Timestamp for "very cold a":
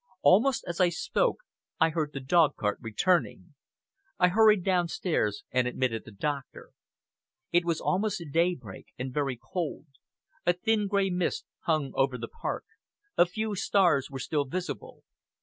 9.13-10.53